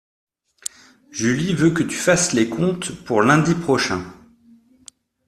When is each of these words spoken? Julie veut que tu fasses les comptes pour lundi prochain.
Julie 1.11 1.53
veut 1.53 1.69
que 1.69 1.83
tu 1.83 1.95
fasses 1.95 2.33
les 2.33 2.49
comptes 2.49 2.91
pour 3.03 3.21
lundi 3.21 3.53
prochain. 3.53 4.03